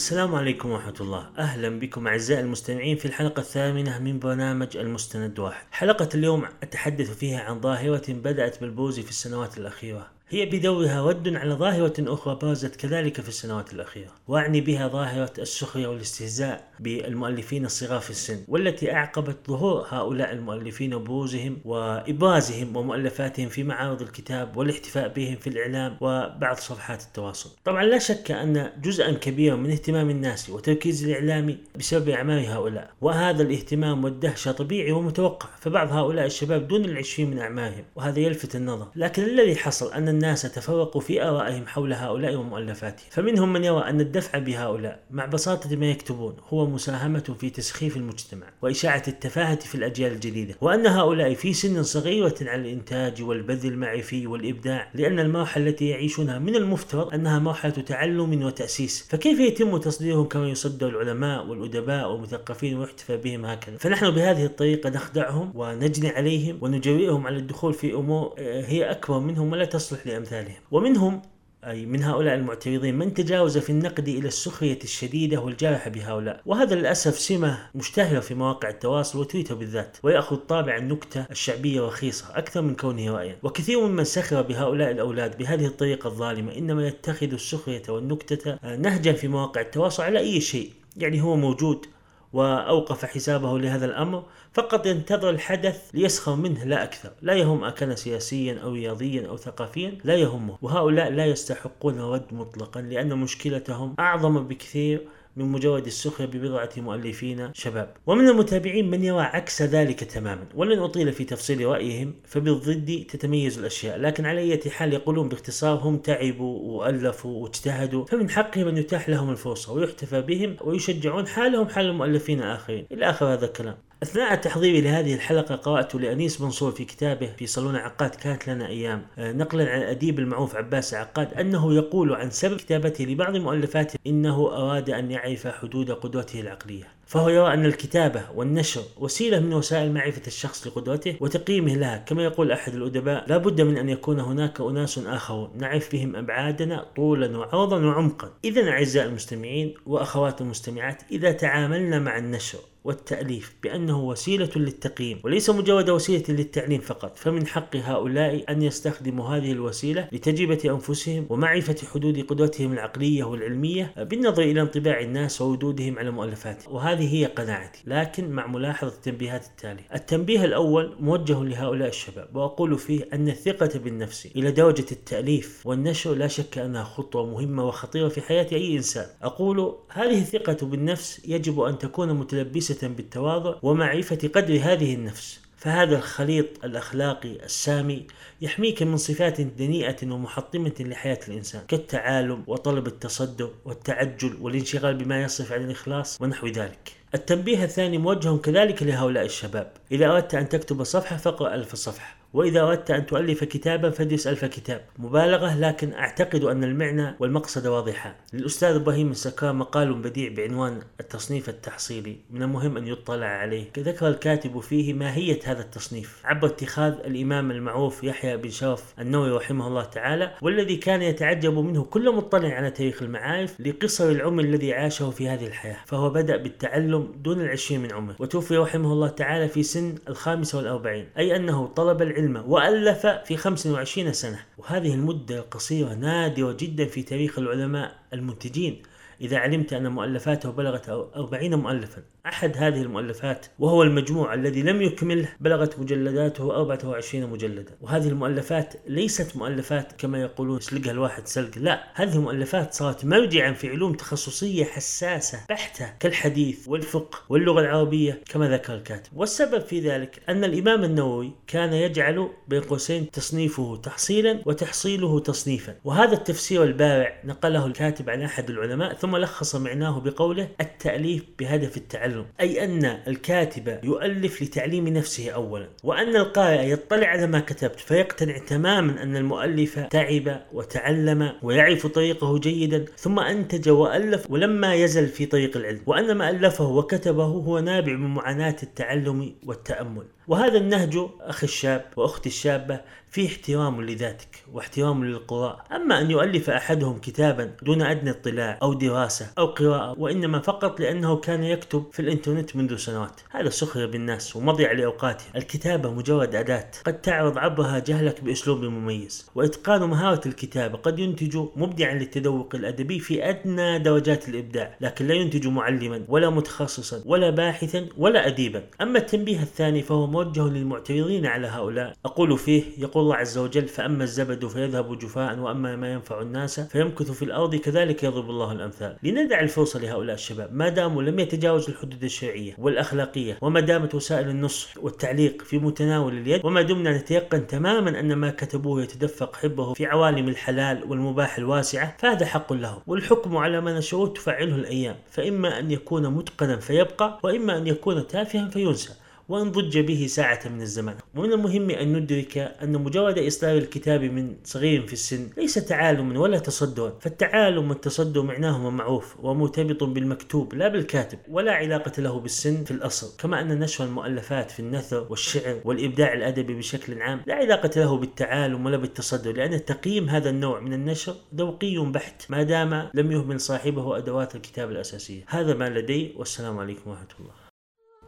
[0.00, 1.30] السلام عليكم ورحمة الله.
[1.38, 5.66] أهلا بكم أعزائي المستمعين في الحلقة الثامنة من برنامج المستند واحد.
[5.70, 10.06] حلقة اليوم أتحدث فيها عن ظاهرة بدأت بالبوز في السنوات الأخيرة.
[10.32, 14.10] هي بدورها رد على ظاهرة أخرى برزت كذلك في السنوات الأخيرة.
[14.28, 21.58] وأعني بها ظاهرة السخرية والاستهزاء بالمؤلفين الصغار في السن والتي أعقبت ظهور هؤلاء المؤلفين وبروزهم
[21.64, 27.50] وإبرازهم ومؤلفاتهم في معارض الكتاب والاحتفاء بهم في الإعلام وبعض صفحات التواصل.
[27.64, 33.42] طبعا لا شك أن جزءا كبيرا من اهتمام الناس وتركيز الإعلامي بسبب أعمال هؤلاء وهذا
[33.42, 38.86] الاهتمام والدهشة طبيعي ومتوقع فبعض هؤلاء الشباب دون العشرين من أعمارهم وهذا يلفت النظر.
[38.96, 43.06] لكن الذي حصل أن الناس تفرقوا في آرائهم حول هؤلاء ومؤلفاتهم.
[43.10, 48.46] فمنهم من يرى أن الدفع بهؤلاء مع بساطة ما يكتبون هو مساهمة في تسخيف المجتمع
[48.62, 54.90] وإشاعة التفاهة في الأجيال الجديدة وأن هؤلاء في سن صغيرة على الإنتاج والبذل المعرفي والإبداع
[54.94, 59.08] لأن المرحلة التي يعيشونها من المفترض أنها مرحلة تعلم وتأسيس.
[59.10, 65.52] فكيف يتم تصديرهم كما يصدر العلماء والأدباء والمثقفين ويحتفى بهم هكذا؟ فنحن بهذه الطريقة نخدعهم
[65.54, 70.60] ونجني عليهم ونجرئهم على الدخول في أمور آه، هي أكبر منهم ولا تصلح لأمثالهم.
[70.70, 71.22] ومنهم
[71.64, 76.40] أي من هؤلاء المعترضين من تجاوز في النقد إلى السخرية الشديدة والجارحة بهؤلاء.
[76.46, 82.62] وهذا للأسف سمة مشتهرة في مواقع التواصل وتويتر بالذات ويأخذ طابع النكتة الشعبية رخيصة أكثر
[82.62, 83.36] من كونه رأيا.
[83.42, 89.60] وكثير ممن سخر بهؤلاء الأولاد بهذه الطريقة الظالمة إنما يتخذ السخرية والنكتة نهجا في مواقع
[89.60, 91.86] التواصل على أي شيء يعني هو موجود
[92.32, 97.12] وأوقف حسابه لهذا الأمر فقط ينتظر الحدث ليسخر منه لا أكثر.
[97.22, 100.58] لا يهم أكان سياسيا أو رياضيا أو ثقافيا لا يهمه.
[100.62, 107.94] وهؤلاء لا يستحقون الرد مطلقا لأن مشكلتهم أعظم بكثير من مجرد السخرية ببضعة مؤلفين شباب.
[108.06, 113.98] ومن المتابعين من يرى عكس ذلك تماما ولن أطيل في تفصيل رأيهم فبالضد تتميز الأشياء.
[113.98, 119.30] لكن على أي حال يقولون باختصار هم تعبوا وألفوا واجتهدوا فمن حقهم أن يتاح لهم
[119.30, 122.86] الفرصة ويحتفى بهم ويشجعون حالهم حال المؤلفين الآخرين.
[122.92, 123.76] إلى آخر هذا الكلام.
[124.02, 129.02] أثناء تحضيري لهذه الحلقة قرأت لأنيس منصور في كتابه في صالون عقاد كانت لنا أيام
[129.18, 134.46] آه، نقلا عن الأديب المعروف عباس عقاد أنه يقول عن سبب كتابته لبعض مؤلفاته إنه
[134.52, 136.99] أراد أن يعرف حدود قدرته العقلية.
[137.10, 142.52] فهو يرى أن الكتابة والنشر وسيلة من وسائل معرفة الشخص لقدرته وتقييمه لها كما يقول
[142.52, 147.86] أحد الأدباء لا بد من أن يكون هناك أناس آخرون نعرف بهم أبعادنا طولا وعرضا
[147.86, 148.32] وعمقا.
[148.44, 155.90] إذا أعزائي المستمعين وأخوات المستمعات إذا تعاملنا مع النشر والتأليف بأنه وسيلة للتقييم وليس مجرد
[155.90, 162.72] وسيلة للتعليم فقط فمن حق هؤلاء أن يستخدموا هذه الوسيلة لتجربة أنفسهم ومعرفة حدود قدرتهم
[162.72, 166.74] العقلية والعلمية بالنظر إلى انطباع الناس وردودهم على مؤلفاتهم.
[167.00, 169.86] وهذه هي قناعتي لكن مع ملاحظة التنبيهات التالية.
[169.94, 176.28] التنبيه الأول موجه لهؤلاء الشباب وأقول فيه أن الثقة بالنفس إلى درجة التأليف والنشر لا
[176.28, 179.06] شك أنها خطوة مهمة وخطيرة في حياة أي إنسان.
[179.22, 185.40] أقول هذه الثقة بالنفس يجب أن تكون متلبسة بالتواضع ومعرفة قدر هذه النفس.
[185.60, 188.06] فهذا الخليط الأخلاقي السامي
[188.40, 195.64] يحميك من صفات دنيئة ومحطمة لحياة الإنسان كالتعالم وطلب التصدر والتعجل والانشغال بما يصرف عن
[195.64, 196.92] الإخلاص ونحو ذلك.
[197.14, 199.72] التنبيه الثاني موجه كذلك لهؤلاء الشباب.
[199.92, 202.19] إذا أردت أن تكتب صفحة فاقرأ ألف صفحة.
[202.32, 208.12] وإذا أردت أن تؤلف كتابا فادرس ألف كتاب مبالغة لكن أعتقد أن المعنى والمقصد واضحان
[208.32, 212.16] للأستاذ إبراهيم السكار مقال بديع بعنوان التصنيف التحصيلي.
[212.30, 213.64] من المهم أن يطلع عليه.
[213.78, 216.22] ذكر الكاتب فيه ماهية هذا التصنيف.
[216.24, 221.84] عبر اتخاذ الإمام المعروف يحيى بن شرف النووي رحمه الله تعالى والذي كان يتعجب منه
[221.84, 225.76] كل مطلع على تاريخ المعارف لقصر العمر الذي عاشه في هذه الحياة.
[225.86, 228.16] فهو بدأ بالتعلم دون العشرين من عمره.
[228.18, 231.08] وتوفي رحمه الله تعالى في سن الخامسة والأربعين.
[231.18, 234.38] أي أنه طلب العلم العلم وألف في 25 سنة.
[234.58, 238.82] وهذه المدة القصيرة نادرة جدا في تاريخ العلماء المنتجين.
[239.20, 245.28] إذا علمت أن مؤلفاته بلغت أربعين مؤلفا أحد هذه المؤلفات وهو المجموع الذي لم يكمله
[245.40, 247.76] بلغت مجلداته 24 مجلدا.
[247.80, 251.50] وهذه المؤلفات ليست مؤلفات كما يقولون سلقها الواحد سلق.
[251.56, 258.48] لا هذه المؤلفات صارت مرجعا في علوم تخصصية حساسة بحتة كالحديث والفقه واللغة العربية كما
[258.48, 259.10] ذكر الكاتب.
[259.14, 265.76] والسبب في ذلك أن الإمام النووي كان يجعل بين قوسين تصنيفه تحصيلا وتحصيله تصنيفا.
[265.84, 272.26] وهذا التفسير البارع نقله الكاتب عن أحد العلماء ثم لخص معناه بقوله التأليف بهدف التعلم
[272.40, 279.02] أي أن الكاتب يؤلف لتعليم نفسه أولا وأن القارئ يطلع على ما كتبت فيقتنع تماما
[279.02, 285.80] أن المؤلف تعب وتعلم ويعرف طريقه جيدا ثم أنتج وألف ولما يزل في طريق العلم
[285.86, 290.04] وأن ما ألفه وكتبه هو نابع من معاناة التعلم والتأمل.
[290.30, 292.80] وهذا النهج أخي الشاب وأختي الشابة
[293.10, 299.26] في احترام لذاتك واحترام للقراء أما أن يؤلف أحدهم كتابا دون أدنى اطلاع أو دراسة
[299.38, 303.20] أو قراءة وإنما فقط لأنه كان يكتب في الإنترنت منذ سنوات.
[303.30, 305.30] هذا سخرية بالناس ومضيع لأوقاتهم.
[305.36, 311.94] الكتابة مجرد أداة قد تعرض عبرها جهلك بأسلوب مميز وإتقان مهارة الكتابة قد ينتج مبدعا
[311.94, 318.26] للتذوق الأدبي في أدنى درجات الإبداع لكن لا ينتج معلما ولا متخصصا ولا باحثا ولا
[318.26, 318.66] أديبا.
[318.80, 321.92] أما التنبيه الثاني فهو موجه للمعترضين على هؤلاء.
[322.04, 327.10] أقول فيه يقول الله عز وجل فأما الزبد فيذهب جفاء وأما ما ينفع الناس فيمكث
[327.10, 328.96] في الأرض كذلك يضرب الله الأمثال.
[329.02, 330.54] لندع الفرصة لهؤلاء الشباب.
[330.54, 336.40] ما داموا لم يتجاوزوا الحدود الشرعية والأخلاقية وما دامت وسائل النصح والتعليق في متناول اليد
[336.44, 342.26] وما دمنا نتيقن تماما أن ما كتبوه يتدفق حبه في عوالم الحلال والمباح الواسعة فهذا
[342.26, 342.80] حق لهم.
[342.86, 344.96] والحكم على ما نشروه تفعله الأيام.
[345.10, 348.92] فإما أن يكون متقنا فيبقى وإما أن يكون تافها فينسى.
[349.30, 354.36] وإن ضج به ساعة من الزمان ومن المهم أن ندرك أن مجرد إصدار الكتاب من
[354.44, 361.18] صغير في السن ليس تعالما ولا تصدرا فالتعالم والتصدر معناهما معروف ومرتبط بالمكتوب لا بالكاتب
[361.28, 363.16] ولا علاقة له بالسن في الأصل.
[363.16, 368.66] كما أن نشر المؤلفات في النثر والشعر والإبداع الأدبي بشكل عام لا علاقة له بالتعالم
[368.66, 373.96] ولا بالتصدر لأن تقييم هذا النوع من النشر ذوقي بحت ما دام لم يهمل صاحبه
[373.96, 375.24] أدوات الكتاب الأساسية.
[375.28, 377.49] هذا ما لدي والسلام عليكم ورحمة الله.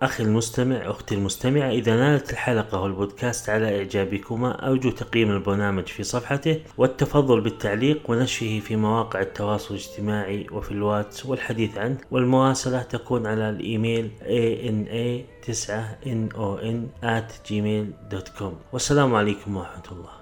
[0.03, 6.61] أخي المستمع أختي المستمعة إذا نالت الحلقة والبودكاست على إعجابكما أرجو تقييم البرنامج في صفحته
[6.79, 14.11] والتفضل بالتعليق ونشره في مواقع التواصل الاجتماعي وفي الواتس والحديث عنه والمراسلة تكون على الإيميل
[14.23, 20.22] ana 9 non at gmail.com والسلام عليكم ورحمة الله.